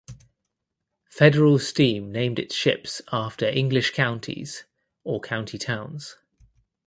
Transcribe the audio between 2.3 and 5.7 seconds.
its ships after English counties or county